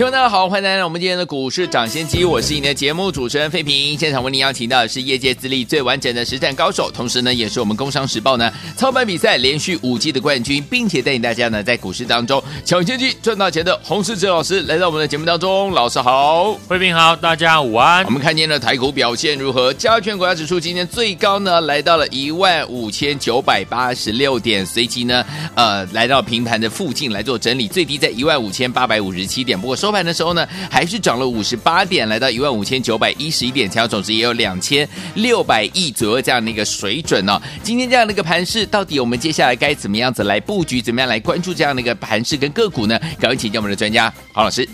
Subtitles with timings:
[0.00, 3.98] 听众大家好，欢迎来到我们今天的股市涨先机，我是你的节目主持人费平。
[3.98, 15.70] 现场为您邀请到的是业界资历最完整的实战高手，同时呢，也是我们工商时报呢操盘比赛连续五季的冠军，并且带领大家呢在股市当中抢先机赚大钱的洪世哲老师来到我们的节目当中。
[15.72, 18.02] 老师好，费平好，大家午安。
[18.06, 19.70] 我们看见了台股表现如何？
[19.74, 25.22] 加权股价指数今天最高呢来到了一万五千九百八十六点，随即呢
[25.54, 29.89] 呃来到平盘的附近来做整理，最低在一万五千八百五十七点，不过收。
[29.90, 37.42] 收盘的时候呢，还是涨了五十八点，来到一万五千九百一十一点，成交总值也有两千六百亿左右这样的一个水准哦。
[37.64, 42.96] 今天这样的一个盘势，到底我们接下来该怎么样子来布局，怎么样来关注这样的一个盘势跟个股呢？
[43.18, 44.68] 赶快请教我们的专家黄老师。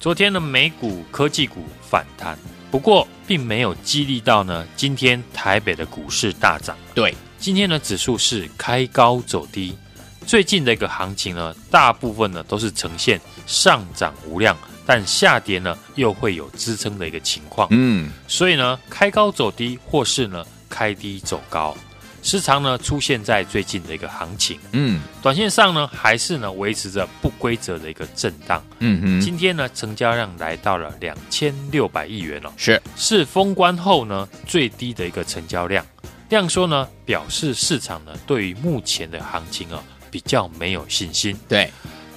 [0.00, 2.34] 昨天的美股科技股反弹，
[2.70, 6.74] 不过并没有激励到呢今天台北的股市大涨。
[6.94, 9.76] 对，今天的指数是开高走低。
[10.24, 17.68] 最近的一个行情呢，大部分呢都是呈现上涨无量，但下跌呢又会有支撑的一个情况。
[17.70, 21.76] 嗯，所以呢开高走低，或是呢开低走高，
[22.22, 24.58] 时常呢出现在最近的一个行情。
[24.72, 28.62] 嗯，短线上呢还是呢维持着不规则的一个震荡。
[28.78, 35.84] 嗯嗯，今天呢成交量来到了两千六百亿元哦，是是封关后呢最低的一个成交量。
[36.28, 39.82] 这样说呢表示市场呢对于目前的行情啊。
[40.12, 41.72] 比较没有信心，对，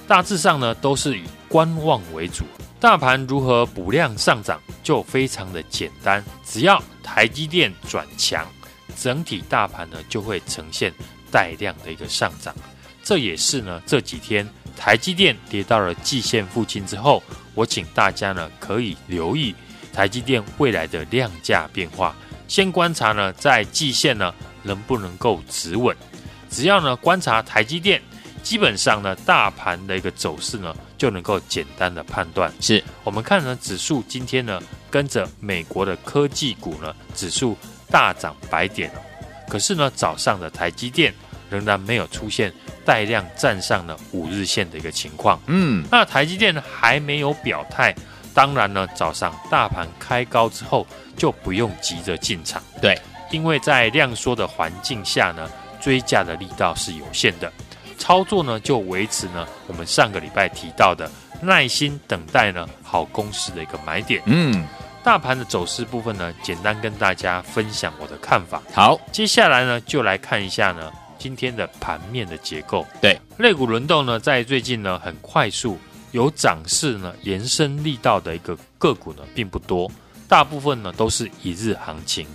[0.06, 2.44] 大致上呢都是以观望为主。
[2.78, 8.46] 大盘如何补量上涨，就非常的简单，只要台积电转强，
[8.96, 10.92] 整体大盘呢就会呈现
[11.30, 12.54] 带量的一个上涨。
[13.02, 14.46] 这也是呢这几天
[14.76, 17.22] 台积电跌到了季线附近之后，
[17.54, 19.54] 我请大家呢可以留意
[19.92, 22.14] 台积电未来的量价变化，
[22.46, 25.96] 先观察呢在季线呢能不能够止稳。
[26.50, 28.00] 只要呢观察台积电，
[28.46, 32.52] 基本上呢大盘的一个走势呢就能够简单的判断。
[32.60, 37.58] 是我们看呢指数今天呢跟着美国的科技股呢指数
[37.90, 39.02] 大涨百点哦，
[39.48, 41.12] 可是呢早上的台积电
[41.50, 42.52] 仍然没有出现
[42.84, 45.40] 带量站上了五日线的一个情况。
[45.46, 47.92] 嗯，那台积电呢还没有表态，
[48.32, 50.86] 当然呢早上大盘开高之后
[51.16, 52.62] 就不用急着进场。
[52.80, 52.96] 对，
[53.32, 55.50] 因为在量缩的环境下呢。
[55.78, 57.52] 追价的力道是有限的，
[57.98, 61.10] 操作呢就维持呢我们上个礼拜提到的
[61.42, 64.22] 耐心等待呢好公司的一个买点。
[64.26, 64.66] 嗯，
[65.02, 68.62] 大盘的走势部分呢，简单跟大家分享我的看法。
[68.72, 72.86] 好，接下来呢就来看一下呢今天的盘面的结构。
[73.00, 75.78] 对，肋股轮动呢在最近呢很快速
[76.12, 79.90] 有涨势呢延伸力道的一个个股呢并不多，
[80.28, 82.26] 大部分呢都是一日行情，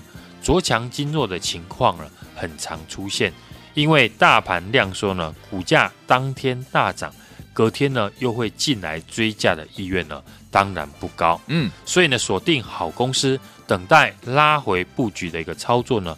[0.42, 2.06] 着强经弱的情况呢。
[2.34, 3.32] 很常出现，
[3.74, 7.14] 因为大盘量缩呢，股价当天大涨，
[7.54, 11.40] 隔天呢又会进来追价的意愿呢，当然不高。
[11.48, 16.18] 嗯，所以呢，锁定好公司，等待拉回布局的一个操作呢，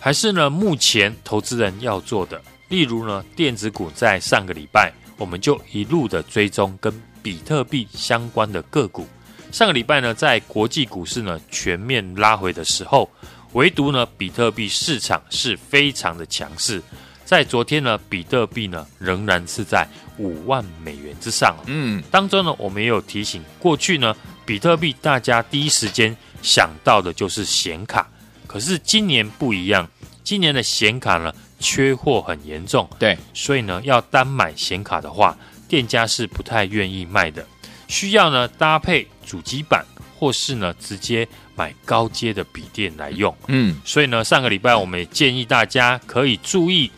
[0.00, 2.40] 还是呢目前投资人要做的。
[2.68, 6.92] 例如呢，电子股在上个礼拜，我们就一路的追踪跟
[7.22, 9.06] 比特币相关的个股。
[9.52, 13.10] 上个礼拜呢，在国际股市呢全面拉回的时候。
[13.56, 16.82] 唯独呢，比特币市场是非常的强势，
[17.24, 21.56] 在昨天呢，比特币呢仍然是在五万美元之上。
[21.64, 28.06] 嗯，当中呢，我们也有提醒，过去呢，比特币大家第一时间想到的就是显卡，
[28.46, 29.88] 可是今年不一样，
[30.22, 32.86] 今年的显卡呢缺货很严重。
[32.98, 35.34] 对，所以呢，要单买显卡的话，
[35.66, 37.46] 店家是不太愿意卖的，
[37.88, 39.82] 需要呢搭配主机板。
[40.18, 43.34] 或是呢，直接买高阶的笔电来用。
[43.48, 46.92] 嗯，所以呢，上个礼拜我们也建议大家可以注意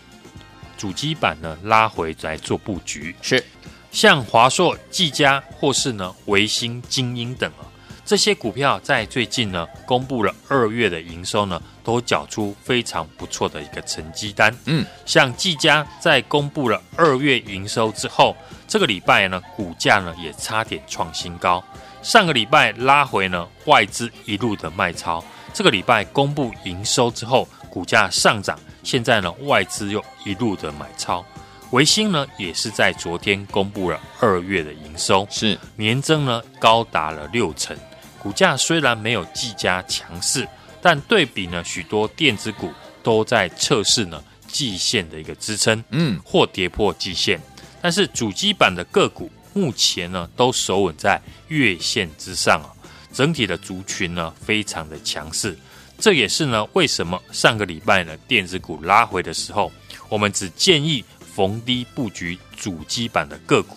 [0.77, 3.15] 主机板呢拉回来做布局。
[3.23, 3.43] 是，
[3.91, 7.65] 像华硕、技嘉或是呢维新、精英等啊，
[8.05, 14.55] 这些股票在最近呢公布了二月的营收呢，都缴出非常不错的一个成绩单。
[14.67, 21.65] 嗯，像技嘉在公布了二月营收之后，这个礼拜呢股价呢也差点创新高。
[22.03, 25.23] 上个礼拜拉回呢，外资一路的卖超。
[25.53, 28.59] 这个礼拜公布营收之后，股价上涨。
[28.83, 31.25] 现在呢，外资又一路的买超。
[31.71, 37.77] 维星呢，也是在昨天公布了二月的营收，是年增呢高达了六成。
[38.19, 40.49] 股价虽然没有技嘉强势，
[40.81, 42.73] 但对比呢许多电子股
[43.03, 47.39] 都在测试呢季线的一个支撑，嗯，或跌破季线。
[47.83, 52.71] 但是主机板的个股目前呢都守稳在月线之上啊，
[53.13, 55.59] 整体的族群呢非常的强势。
[55.99, 59.73] 这也是呢为什么上个礼拜呢电子股拉回的时候，
[60.09, 63.77] 我们只建议逢低布局主机板的个股，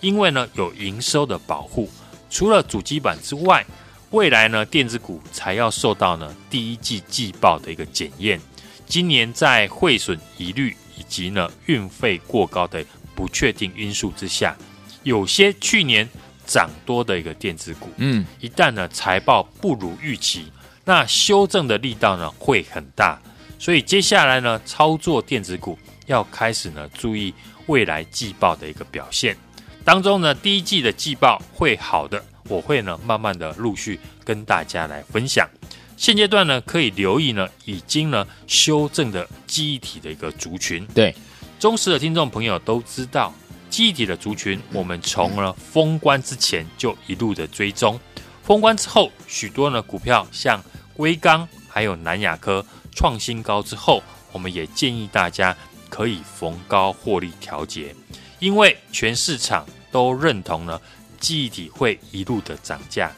[0.00, 1.90] 因为呢有营收的保护。
[2.30, 3.66] 除了主机板之外，
[4.10, 8.40] 未来呢电子股才要受到呢第一季季报的一个检验。
[8.86, 12.84] 今年在汇损疑虑以及呢运费过高的
[13.16, 14.56] 不确定因素之下，
[15.06, 16.06] 有些去年
[16.44, 20.50] 涨多的一个电子股，嗯，一旦呢财报不如预期，
[20.84, 23.16] 那修正的力道呢会很大。
[23.56, 27.32] 所以接下来呢操作电子股要开始呢注意
[27.66, 29.36] 未来季报的一个表现。
[29.84, 35.48] 当中呢第一季的季报会好的，我会呢慢慢的陆续跟大家来分享。
[35.96, 40.84] 现阶段呢，可以留意呢，已经呢修正的记忆体的一个族群。
[40.86, 41.14] 对，
[41.60, 43.32] 忠实的听众朋友都知道，
[43.70, 47.98] 记忆体的族群，我们从呢封关之前就一路的追踪，
[48.42, 50.62] 封关之后，许多呢股票像
[50.94, 54.02] 硅钢还有南亚科创新高之后，
[54.32, 55.56] 我们也建议大家
[55.88, 57.94] 可以逢高获利调节，
[58.38, 60.80] 因为全市场都认同呢
[61.20, 63.10] 记忆体会一路的涨价。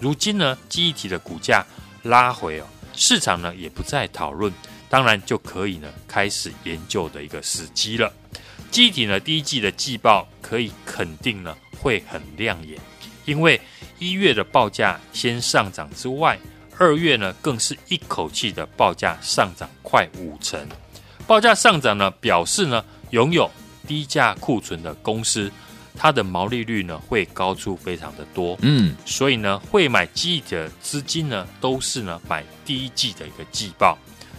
[0.00, 1.64] 如今呢，记忆体的股价。
[2.04, 4.52] 拉回哦，市场呢也不再讨论，
[4.90, 8.12] 当然就可以呢开始研究的一个时机了。
[8.74, 12.76] 记忆体呢第一季的季报可以肯定呢会很亮眼，
[13.24, 13.60] 因为
[14.00, 16.36] 一月的报价先上涨之外，
[16.76, 20.60] 二月呢更是一口气的报价上涨快五成。
[21.24, 23.48] 报价上涨呢表示呢拥有
[23.86, 25.48] 低价库存的公司。
[25.96, 33.96] 它的毛利率呢会高出非常的多，嗯，所以呢会买记忆的资金呢都是呢买第一季的一个季报。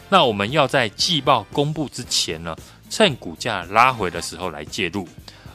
[0.10, 2.54] 那我们要在季报公布之前呢，
[2.96, 5.06] 趁股价拉回的时候来介入，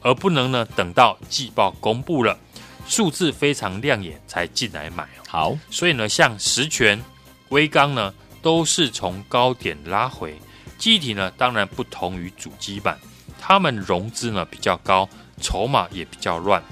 [0.03, 2.39] 而不能呢等到季报公布了，
[2.87, 5.09] 数字非常亮眼才进来买。
[5.27, 7.03] 好，所以呢像实权、
[7.49, 10.39] 微刚呢都是从高点拉回，
[10.77, 12.99] 记忆体呢当然不同于主机板，
[13.41, 15.09] 他们融资呢比较高。
[15.41, 16.63] 筹码也比较乱，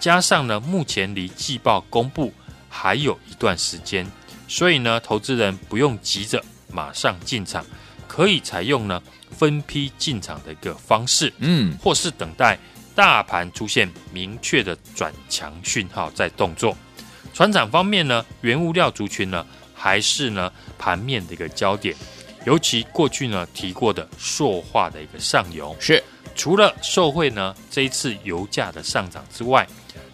[0.00, 2.32] 加上呢，目前离季报公布
[2.68, 4.04] 还有一段时间，
[4.48, 7.64] 所以呢，投资人不用急着马上进场，
[8.08, 9.00] 可以采用呢
[9.30, 12.58] 分批进场的一个方式，嗯，或是等待
[12.94, 16.76] 大盘出现明确的转强讯号再动作。
[17.34, 21.94] 船厂方面呢，原物料族群呢，还是呢盘面的一个焦点，
[22.44, 26.02] 尤其过去呢提过的塑化的一个上游是。
[26.34, 29.66] 除了受惠呢，这一次油价的上涨之外，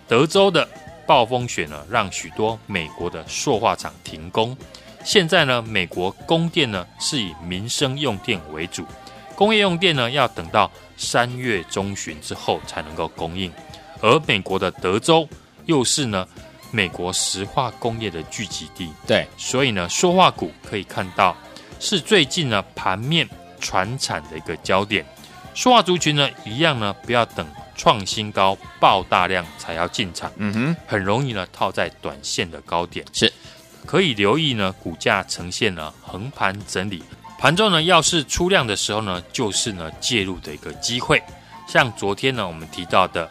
[0.07, 0.69] 德州的
[1.05, 4.57] 暴风雪呢，让许多美国的塑化厂停工。
[5.05, 8.87] 现在呢，美国供电呢是以民生用电为主，
[9.35, 13.53] 工业用电呢要等到三月中旬之后才能够供应。
[14.01, 15.29] 而美国的德州
[15.67, 16.27] 又是呢
[16.71, 21.37] 美国石化工业的聚集地，对，所以呢，塑化股可以看到
[21.79, 23.29] 是最近呢盘面
[23.61, 25.05] 传产的一个焦点。
[25.55, 27.47] 塑化族群呢，一样呢，不要等
[27.77, 33.33] 创新高爆大量才要进场，嗯哼，很容易呢套在短线的高点，是。
[33.85, 37.03] 可以留意呢股价呈现了横盘整理，
[37.43, 41.21] 盘中呢要是出量的时候呢，就是呢介入的一个机会。
[41.67, 43.29] 像昨天呢我们提到的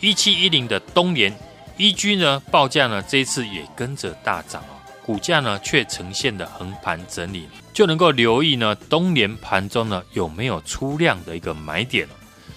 [0.00, 1.34] 一七一零的东联
[1.78, 7.48] EG 呢报价呢这一次也跟着大涨哦，股价呢却呈现的横盘整理。
[7.72, 12.06] 就能够留意呢，东联盘中呢有没有出量的一个买点。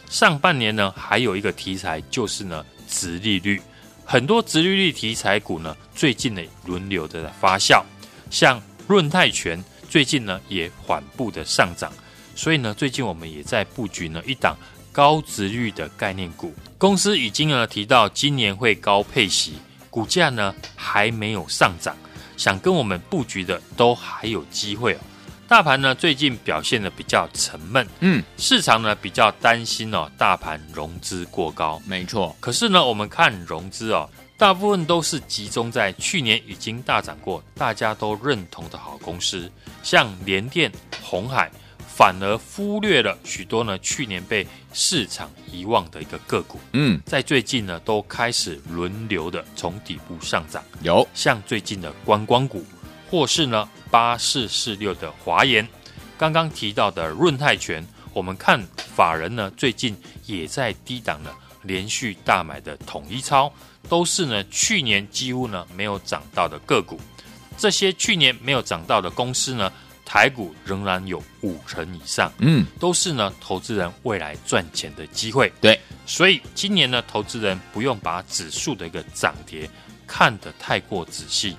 [0.10, 3.62] 上半年呢还有一个题材就是呢，殖利率，
[4.03, 7.82] 很多殖利率题材股呢最近呢轮流的发酵，
[8.29, 11.91] 像润泰全最近呢也缓步的上涨，
[12.36, 14.56] 所以呢最近我们也在布局呢一档
[14.91, 19.53] 高值率的概念股，公司已经呢提到今年会高配息，
[19.89, 21.96] 股价呢还没有上涨。
[22.36, 25.00] 想跟我们布局的都还有机会哦。
[25.48, 32.36] 大盘呢最近表现的比较沉闷，嗯，市场呢比较担心哦，大盘融资过高，没错。
[32.39, 39.51] 可是呢，我们看融资哦，大部分都是集中在去年已经大涨过、大家都认同的好公司，
[39.82, 41.51] 像联电、红海。
[41.88, 51.08] 反而忽略了许多呢，去年被市场遗忘的一个个股，嗯，在最近呢都开始轮流的从底部上涨，有。
[51.15, 52.63] 像最近的观光股，
[53.10, 55.67] 或是呢八四四六的华研，
[56.20, 61.32] 刚刚提到的润泰全，我们看法人呢最近也在低档呢
[61.63, 63.51] 连续大买的统一超，
[63.89, 67.00] 都是呢去年几乎呢没有涨到的个股，
[67.58, 69.72] 这些去年没有涨到的公司呢。
[70.10, 75.51] 台股仍然有五成以上，嗯，都是呢投资人未来赚钱的机会。
[75.60, 79.70] 对，所以今年呢，投资人不用把指数的一个涨跌
[80.08, 81.58] 看得太过仔细，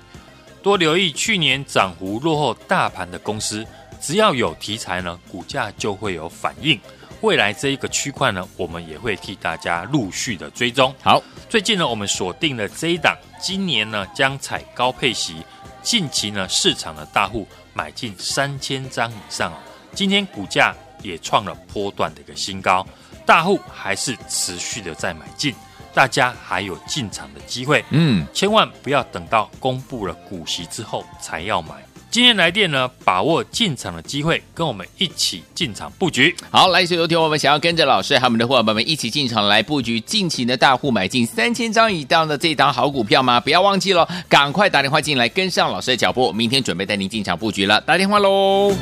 [0.63, 3.63] 多留意去年涨幅落后大盘的公司，
[4.01, 6.81] 只要有题材呢，股价就会有反应。
[7.21, 10.93] 未来这一个区块呢，我们也会替大家陆续的追踪。
[11.01, 15.43] 好，最近呢，我们锁定了这一档，今年呢将采高配息，
[15.81, 19.53] 近期呢市场的大户买进三千张以上，
[19.93, 22.87] 今天股价也创了波段的一个新高，
[23.25, 25.53] 大户还是持续的在买进，
[25.93, 27.83] 大家还有进场的机会。
[27.89, 31.75] 嗯，千万不要等到公布了股息之后才要买。
[32.19, 36.35] 今天来电呢，把握进场的机会，跟我们一起进场布局。
[36.51, 43.39] 好，来，所有听我们想要跟着老师和我们的伙伴们一起进场来布局，近期的大户买进三千张以上的这档好股票吗？
[43.39, 48.75] 不要忘记了，赶快打电话进来跟上老师的脚步，明天准备带您进场布局了，打电话喽。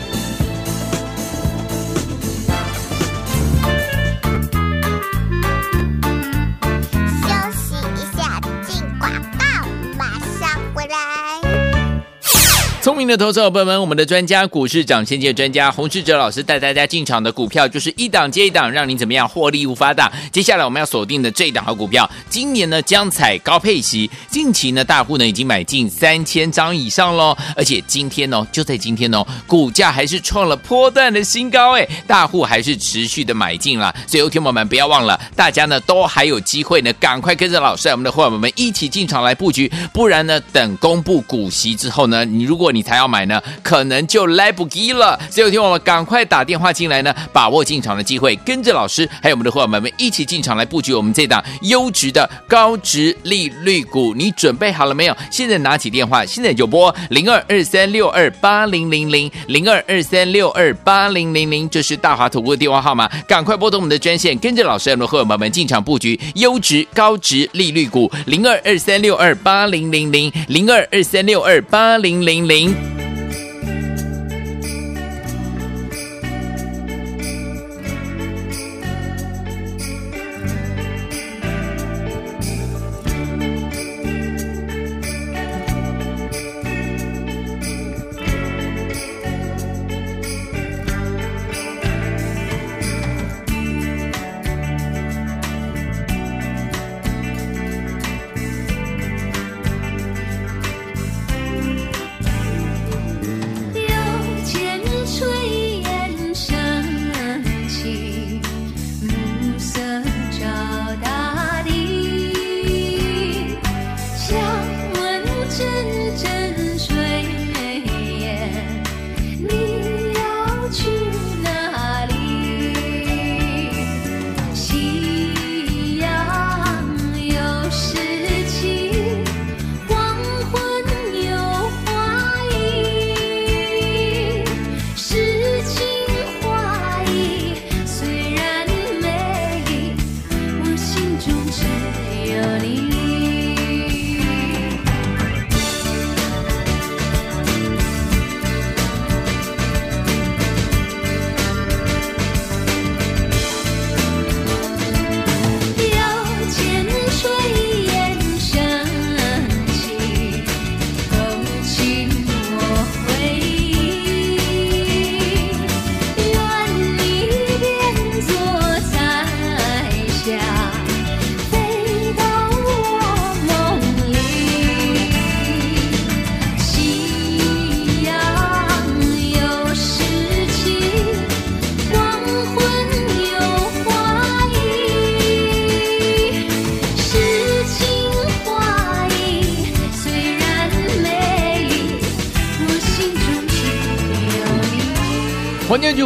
[12.98, 20.12] 明的投资者朋友们，我们的专家股市涨先见专家洪世哲老师带大家进场的股票，就是一档接一档，让您怎么样获利无法挡。
[20.32, 45.20] 接下来我们要锁定的这一档好股票，今年呢将采高配息，近期呢大户呢已经买进三千张以上喽，而且今天哦就在今天哦，股价还是创了波段的新高哎，大户还是持续的买进了，所以有听友们不要忘了，大家呢都还有机会呢，赶快跟着老师我们的伙伴们一起进场来布局，不然呢等公布股息之后呢，你如果你才要买呢，可能就来不及了。
[45.29, 54.13] 所以有听我们赶快打电话进来呢，把握进场的机会，跟着老师还有我们的伙伴们一起进场来布局我们这档优质的高值利率股。
[54.15, 55.17] 你准备好了没有？
[55.29, 72.87] 现在拿起电话，现在就拨零二二三六二八零零零零二二三六二八零零零，这是大华投顾的电话号码，赶快拨通我们的专线，跟着老师还有我们的伙伴们进场布局优质高值利率股零二二三六二八零零零零二二三六二八零零零。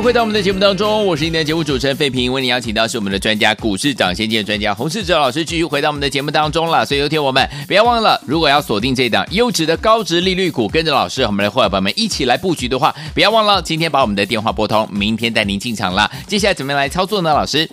[0.01, 6.83] 回到我们的节目当中，我是今天的节目主持人费平，为您邀请到是我们的专家股市涨先见专家洪世哲老师，继续回到我们的节目当中了。
[6.83, 16.09] 所以有请我们不要忘了，如果要锁定这档优质的高值利率股，跟着老师和我们的伙伴们一起来布局的话，不要忘了今天把我们的电话拨通，明天带您进场了。
[16.25, 17.31] 接下来怎么样来操作呢？
[17.31, 17.69] 老师，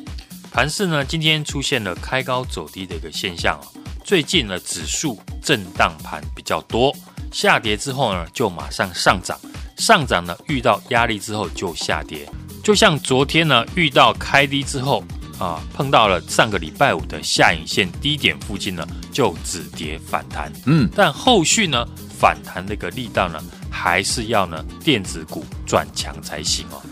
[0.53, 3.65] 盘市呢今天出现了开高走低的一个现象啊，
[4.05, 6.95] 最近呢指数震荡盘比较多，
[7.33, 9.41] 下跌之后呢就马上上涨。
[9.79, 12.29] 上涨呢，遇到压力之后就下跌，
[12.63, 15.03] 就像昨天呢遇到开低之后
[15.39, 20.53] 啊，碰到了上个礼拜五的下影线低点附近呢，就止跌反弹。
[20.67, 21.87] 嗯，但后续呢
[22.19, 26.83] 反弹的一个力道呢，还是要呢电子股转强才行哦。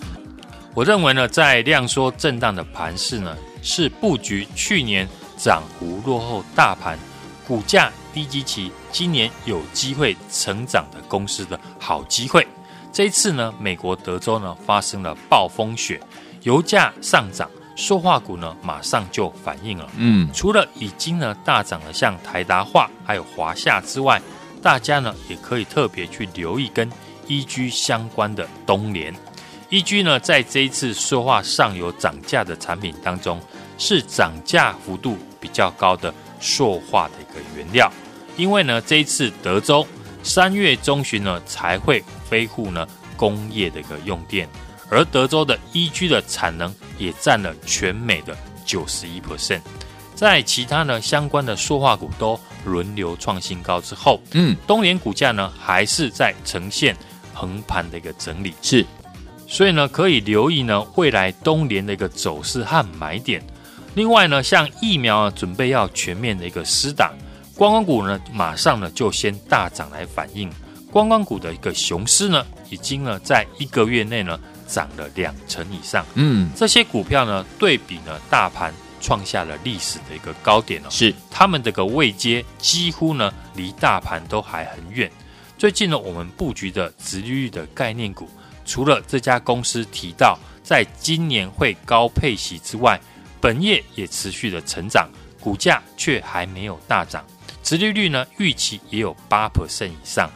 [0.72, 6.96] 我认为呢，在量缩震荡的盘势呢，是布局去年涨幅落后大盘、
[7.48, 12.46] 股价低基期，今年有机会成长的公司的好机会。
[12.96, 16.00] 这一次呢，美国德州呢发生了暴风雪，
[16.44, 17.46] 油价上涨。
[17.76, 19.86] 塑化股呢，马上就反应了。
[19.98, 24.18] 嗯，除了已经呢大涨的像台达化还有华夏之外，
[24.62, 26.90] 大家呢也可以特别去留意跟
[27.28, 29.14] EG 相关的东联。
[29.68, 33.38] EG 呢在这一次塑化上游涨价的产品当中，
[33.76, 37.92] 是涨价幅度比较高的塑化的一个原料。
[38.38, 39.86] 因为呢这一次德州
[40.22, 44.48] 三月中旬呢才会恢复呢工业的一个用电。
[44.88, 49.60] 而德州的 EG 的产能也占了全美的九十一 percent，
[50.14, 56.96] 在其他呢相关的塑化股都轮流创新高之后，嗯，东联股价呢还是在呈现
[57.34, 58.86] 横盘的一个整理，是，
[59.48, 63.42] 所以呢可以留意呢未来东联的一个走势和买点。
[63.94, 67.12] 另外呢，像疫苗啊准备要全面的一个施打，
[67.56, 70.48] 观光股呢马上呢就先大涨来反应，
[70.96, 74.40] 观光股的一个雄狮呢已经呢在一个月内呢。
[74.68, 85.08] 涨了两成以上，嗯，这些股票呢，对比呢，大盘创下了历史的一个高点哦，是，他们这个位阶几乎呢，离大盘都还很远。
[85.56, 88.28] 最近呢，我们布局的直利率的概念股，
[88.64, 93.00] 除了这家公司提到在今年会高配息之外，
[93.40, 97.24] 本业也持续的成长，股价却还没有大涨，
[97.62, 100.28] 直利率呢，预期也有八 percent 以上。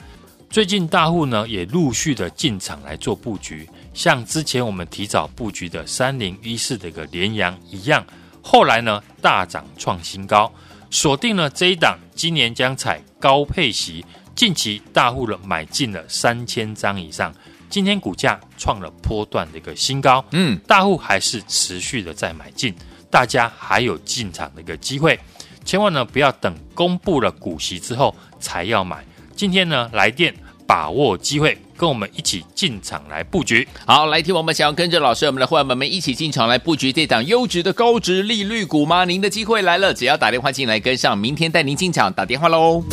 [0.51, 3.69] 最近大户呢，也陆续的进场来做布局。
[3.95, 8.05] 像之前我们提早布局的三零一四的一个联阳一样，
[8.43, 10.53] 后来呢大涨创新高，
[10.91, 14.05] 锁定了这一档，今年将采高配息，
[14.35, 17.33] 近期大户的买进了三千张以上，
[17.69, 22.75] 今天股价创了波段的一个新高，嗯，大户还是持续的在买进，
[23.09, 25.17] 大家还有进场的一个机会，
[25.65, 30.33] 千万呢不要等公布了股息之后才要买，今天呢来电
[30.71, 31.59] 把握机会。
[31.77, 39.05] 跟我们一起进场来布局，好，来听我们想要跟着老师，我们的伙伴们一起进场来布局这档优质的高值利率股吗？
[39.05, 42.85] 您的机会来了，只要打电话进来跟上，明天带您进场，打电话喽。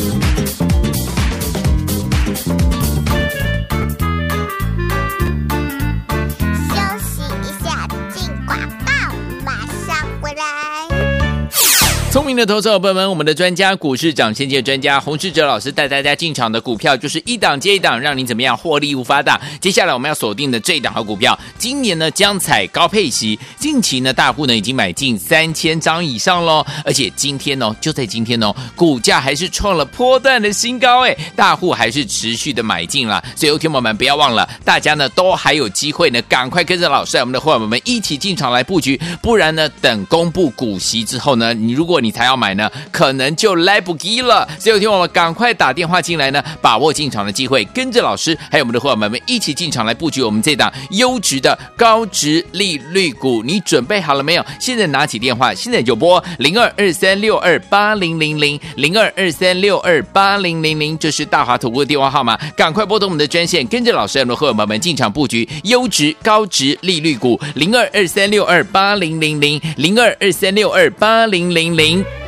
[12.18, 19.40] 聪明的投资者朋友们，我们的专家股市涨先见专家洪世哲老师带大家进场的股票，就是一档接一档，让您怎么样获利无法挡。
[19.60, 44.48] 接下来我们要锁定的这一档好股票，今年呢将采高配息，近期呢大户呢已经买进三千张以上喽，而且今天呢就在今天哦，股价还是创了波段的新高哎，大户还是持续的买进了，所以有听友们不要忘了，大家呢都还有机会呢，赶快跟着老师，我们的伙伴们一起进场来布局，不然呢等公布股息之后呢，你如果你你才要买呢，可能就来不及了。
[44.58, 53.42] 所以有听我们赶快打电话进来呢，把握进场的机会，跟着老师还有我们的伙伴们一起进场来布局我们这档优质的高值利率股。
[53.42, 54.46] 你准备好了没有？
[54.58, 71.87] 现在拿起电话，现在就拨零二二三六二八零零零零二二三六二八零零零，这是大华投顾的电话号码，赶快拨通我们的专线，跟着老师还有我们的伙伴们进场布局优质高值利率股零二二三六二八零零零零二二三六二八零零零。
[71.88, 72.27] 是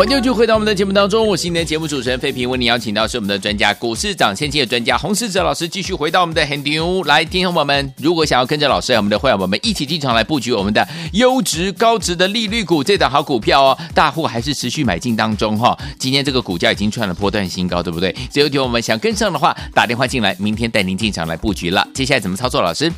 [0.00, 18.10] 欢迎就回到我们的节目当中，我是你的节目主持人费平，为您邀请到是我们的专家股市涨先机的专家洪世哲老师，继续回到我们的很牛来，听众朋友们，如果想要跟着老师我们的会员我们一起进场来布局我们的优质高值的利率股，这档好股票哦，大户还是持续买进当中哈、今天这个股价已经创了波段新高，对不对？
[18.32, 21.86] 所以有听我们想跟上的话，打电话进来，明天带您进场来布局了。
[21.92, 22.62] 接下来怎么操作？
[22.62, 22.90] 老师，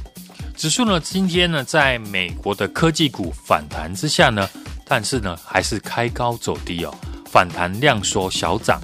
[0.57, 4.49] 指数呢，今天呢，在美国的科技股反弹之下呢，
[4.87, 6.95] 但是呢，还是开高走低哦。
[7.31, 8.79] 反弹量缩小涨，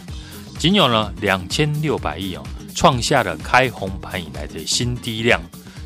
[0.58, 2.42] 仅有呢两千六百亿哦，
[2.74, 5.38] 创下了开红盘以来的新低量。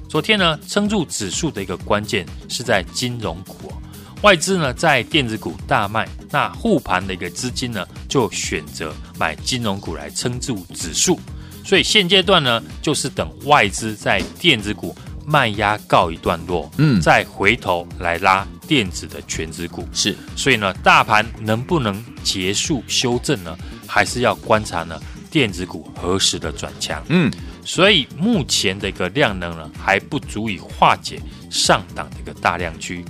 [0.08, 3.74] 昨天呢，撑住指数的一个关键是在金融股哦，
[4.22, 11.18] 外资呢在电子股大卖，那护盘的一个资金呢就选择买金融股来撑住指数。
[11.64, 14.94] 所以现阶段呢，就是等外资在电子股
[15.26, 18.46] 卖压告一段落，嗯，再回头来拉。
[18.72, 23.54] 电子的权值股是，所以呢，大盘能不能结束修正呢？
[23.86, 24.98] 还是要观察呢？
[25.30, 27.04] 电子股何时的转强？
[27.10, 27.30] 嗯，
[27.66, 33.04] 所以目前的一个量能呢，还不足以化解上档的一个大量区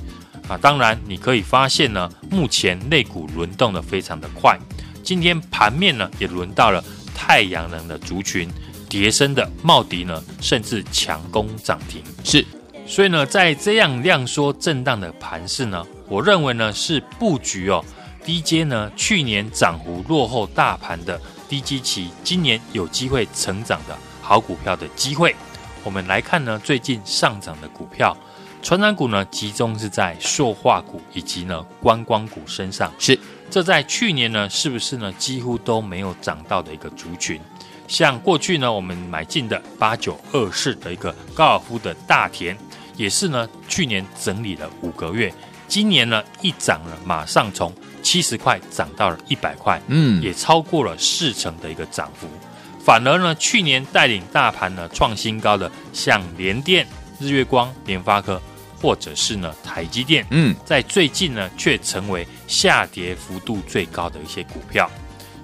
[0.49, 0.59] 啊。
[0.61, 4.59] 当然，你可以发现呢，目前类股轮动的非常的快。
[5.05, 6.83] 今天盘面呢，也轮到了
[7.15, 8.49] 太阳能的族群，
[8.89, 12.03] 叠升的茂迪呢，甚至强攻涨停。
[12.25, 12.45] 是。
[12.93, 17.83] 所以呢，在这样量缩震荡的盘势呢，我认为呢是布局哦
[18.23, 25.35] 低阶呢，去年涨幅落后大盘的低基期，今年有机会成长的好股票的机会。
[25.83, 28.15] 我们来看呢，最近上涨的股票，
[28.63, 32.93] 传产股呢集中是在塑化股以及呢观光股身上。
[32.99, 33.19] 是，
[33.51, 37.41] 这在去年呢是不是呢几乎都没有涨到的一个族群？
[37.89, 42.55] 像过去呢我们买进的八九二四的一个高尔夫的大田。
[42.97, 45.33] 也是呢，去年整理了五个月，
[45.69, 52.27] 今年呢一涨了，马上从七十块涨到了一百块，嗯，也超过了四成的一个涨幅。
[52.85, 56.87] 反而呢，去年带领大盘呢创新高的，像联电、
[57.21, 58.41] 日月光、联发科，
[58.81, 64.91] 或者是呢台积电，嗯，在最近呢却成为下跌幅度最高的一些股票。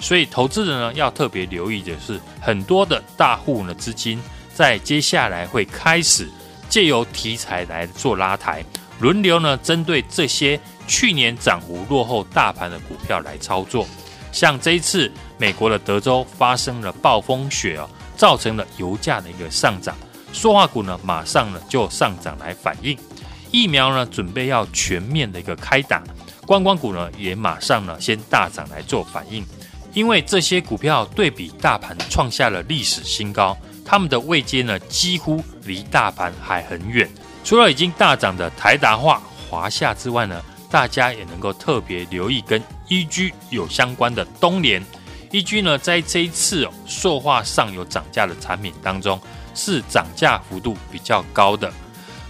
[0.00, 4.20] 所以，投资人呢要特别留意的是，很多的大户呢资金
[4.52, 6.28] 在接下来会开始。
[6.68, 8.64] 借由题材来做拉抬，
[9.00, 13.86] 轮流呢针对这些去年涨幅落后大盘的股票来操作。
[14.30, 19.96] 像这一次美国的德州发生了暴风雪哦，造成了油价的一个上涨，
[20.32, 22.96] 塑化股呢马上呢就上涨来反应。
[23.50, 26.02] 疫苗呢准备要全面的一个开打，
[26.46, 29.42] 观光股呢也马上呢先大涨来做反应，
[29.94, 33.56] 因为这些股票对比大盘创下了历史新高。
[33.90, 37.08] 他们的位阶呢，几乎离大盘还很远。
[37.42, 44.84] 除了已经大涨的台达化、华夏之外呢，大家也能够特别留意跟 EG 有相关的东联。
[45.30, 49.18] EG 呢，在这一次哦，塑化上游涨价的产品当中，
[49.54, 51.72] 是涨价幅度比较高的。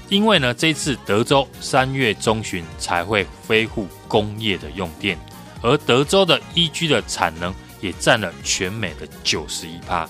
[0.09, 5.18] 因为呢，这一次德州三月中旬才会恢复工业的用电，
[5.61, 10.09] 而德州的 EG 的产能也占了全美的九十一趴。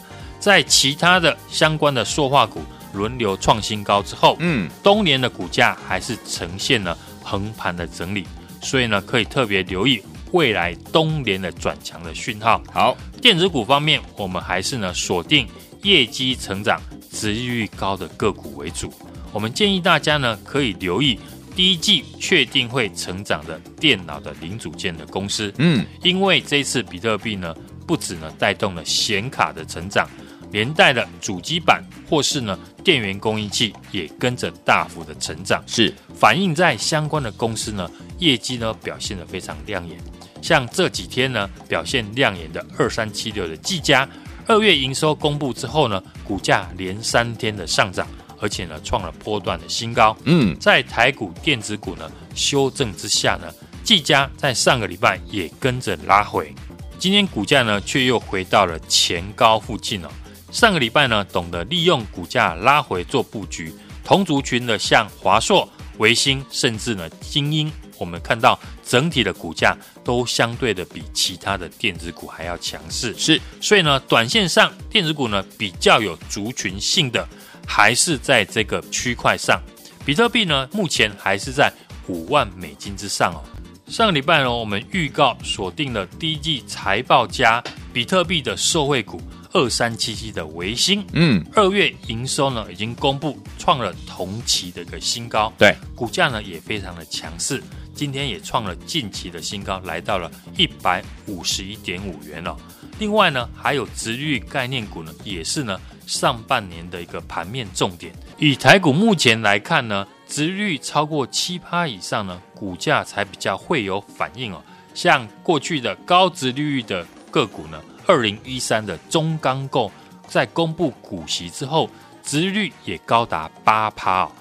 [0.49, 2.63] 在其他的相关的塑化股
[2.95, 8.27] 轮流创新高之后，嗯，东联的股价还是呈现了横盘的整理，
[8.63, 12.63] 所以呢，可以特别留意未来东联的转强的讯号。
[12.73, 15.47] 好，电子股方面，我们还是呢锁定
[15.83, 16.81] 业绩成长、
[17.13, 18.91] 值利率高的个股为主。
[19.35, 21.21] 我们建议大家呢可以留意
[21.55, 27.55] 第一季确定会成长的电脑的零组件的公司，嗯，因为这次比特币呢
[27.87, 30.09] 不止呢带动了显卡的成长。
[30.51, 39.99] 连带的主机板或是呢电源供应器也跟着大幅的成长，是反映在相关的公司呢业绩呢表现得非常亮眼。
[40.41, 44.09] 像这几天呢表现亮眼的二三七六的技嘉，
[44.47, 48.07] 二月营收公布之后呢，股价连三天的上涨，
[48.41, 50.17] 而且呢创了波段的新高。
[50.25, 56.55] 嗯，在台股电子股呢修正之下呢，技嘉在上个礼拜也跟着拉回，
[56.99, 60.11] 今天股价呢却又回到了前高附近了。
[60.51, 73.15] 上个礼拜呢，懂得利用股价拉回做布局，同族群的像华硕、维新，甚至呢精英，我们看到整体的股价都相对的比其他的电子股还要强势。
[73.19, 77.29] 是，所以呢，短线上电子股呢比较有族群性的，
[77.67, 79.61] 还是在这个区块上。
[80.05, 81.71] 比特币呢，目前还是在
[82.07, 83.45] 五万美金之上哦。
[83.87, 89.21] 上个礼拜呢，我们预告锁定了第一季财报加比特币的受惠股。
[89.53, 97.63] 二三七七的维新，嗯，二月营收呢已经公布，创了同期的一个新高，对，股价呢也非常的强势，
[97.95, 102.57] 今天也创了近期的新高，来到了一百五十一点五元了。
[102.99, 108.13] 另外呢，还有值率概念股呢，也是呢上半年的一个盘面重点。
[108.39, 114.63] 以台股目前来看呢，值率超过七趴以上呢，股价才比较会有反应哦。
[114.95, 119.93] 像过去的高值率的个股呢，二零一三的中钢构
[120.27, 121.89] 在公布股息之后，
[122.25, 124.33] 殖利率也高达八趴哦，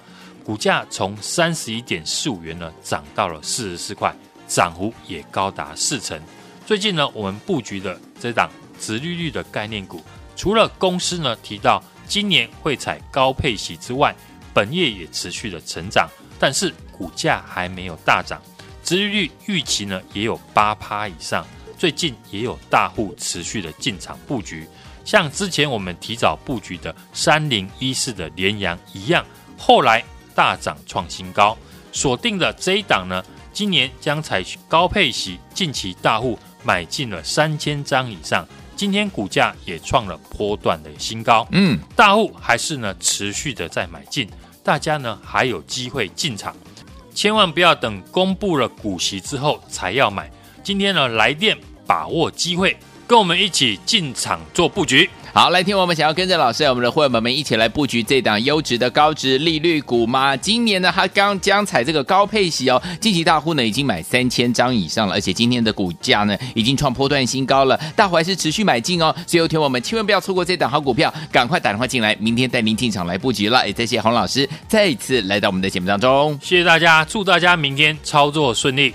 [0.42, 4.16] 股价从三十一点四五元呢涨到了四十四块，
[4.48, 6.18] 涨幅也高达四成。
[6.64, 8.50] 最近呢，我们布局的这档
[8.80, 10.02] 殖利率的概念股，
[10.34, 14.14] 除了公司呢提到今年会采高配息之外，
[14.54, 18.40] 本业也持续的成长，但是股价还没有大涨，
[18.82, 21.46] 殖利率预期呢也有八趴以上。
[21.78, 24.66] 最近也有大户持续的进场布局，
[25.04, 29.24] 像之前我们提早布局的三零一四的联阳一样，
[29.56, 31.56] 后来大涨创新高。
[31.92, 36.38] 锁定的这一档呢，今年将采取高配息，近期大户。
[36.64, 41.46] 买进了三千张以上，今天股价也创了波段的新高。
[41.52, 44.28] 嗯，大户还是呢持续的在买进，
[44.64, 46.54] 大家呢还有机会进场，
[47.14, 50.28] 千万不要等公布了股息之后才要买。
[50.68, 52.76] 今天呢来电把握机会，
[53.06, 55.08] 跟我们一起进场做布局。
[55.32, 60.36] 好，来听我们想要跟着老师，我们的会员们一起来布局这档优质的高值利率股吗？
[60.36, 69.14] 今年呢，它刚将采这个高配息哦，近期大户呢已经买三千张以上了，而且今天的股价呢已经创波段新高了，大户还是持续买进哦。
[69.26, 73.66] 所以有听我们千万不要错过这档好股票，赶快打电话进来，明天带您进场来布局了。
[73.66, 78.92] 也谢谢洪老师再一次来到我们的节目当中，谢谢大家，祝大家明天操作顺利。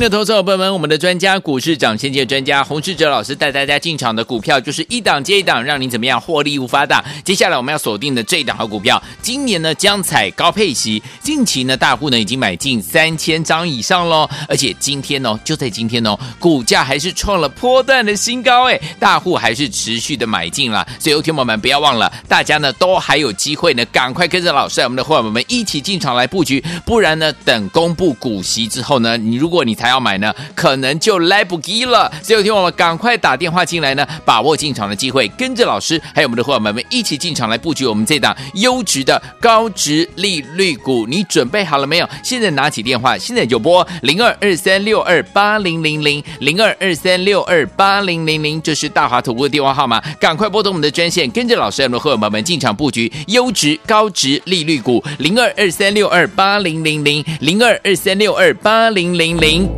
[0.00, 7.04] 的投资者朋友们，我们的专家股市涨先机专家洪志哲老师带大家进场的股票，就是一档接一档，让您怎么样获利无法挡。
[7.24, 18.68] 接下来我们要锁定的这一档好股票，今年呢将采高配息，近期呢大户呢已经买进三千张以上喽，而且今天呢就在今天哦，股价还是创了波段的新高。
[18.68, 32.10] 哎，大户还是持续的买进了，所以有听友们不要忘了，大家呢都还有机会呢，赶快跟着老师，我们的伙伴们一起进场来布局，不然呢等公布股息之后呢，你如果你才要买呢，可能就来不及了。
[32.22, 41.06] 所以有听我们赶快打电话进来呢，把握进场的机会，跟着老师还有我们的伙伴们一起进场来布局我们这档优质的高值利率股。
[41.06, 42.08] 你准备好了没有？
[42.22, 59.77] 现在拿起电话，现在就拨零二二三六二八零零零零二二三六二八零零零，这是大华投顾的电话号码，赶快拨通我们的专线，跟着老师还有我们的伙伴们进场布局优质高值利率股零二二三六二八零零零零二二三六二八零零零。